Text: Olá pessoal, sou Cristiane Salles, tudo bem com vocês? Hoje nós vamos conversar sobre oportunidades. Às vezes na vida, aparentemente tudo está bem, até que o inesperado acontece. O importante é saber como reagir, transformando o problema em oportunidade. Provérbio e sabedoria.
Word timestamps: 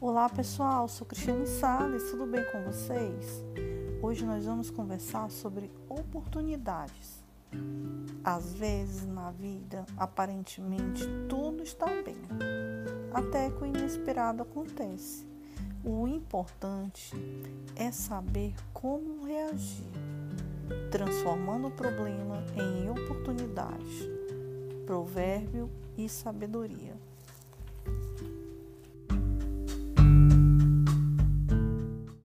Olá 0.00 0.28
pessoal, 0.28 0.86
sou 0.86 1.04
Cristiane 1.04 1.44
Salles, 1.44 2.12
tudo 2.12 2.24
bem 2.24 2.44
com 2.52 2.62
vocês? 2.62 3.42
Hoje 4.00 4.24
nós 4.24 4.44
vamos 4.44 4.70
conversar 4.70 5.28
sobre 5.28 5.72
oportunidades. 5.88 7.20
Às 8.22 8.54
vezes 8.54 9.04
na 9.08 9.32
vida, 9.32 9.84
aparentemente 9.96 11.04
tudo 11.28 11.64
está 11.64 11.86
bem, 11.86 12.16
até 13.12 13.50
que 13.50 13.60
o 13.60 13.66
inesperado 13.66 14.44
acontece. 14.44 15.26
O 15.84 16.06
importante 16.06 17.12
é 17.74 17.90
saber 17.90 18.54
como 18.72 19.24
reagir, 19.24 19.90
transformando 20.92 21.66
o 21.66 21.72
problema 21.72 22.36
em 22.54 22.88
oportunidade. 22.88 24.08
Provérbio 24.86 25.68
e 25.96 26.08
sabedoria. 26.08 26.94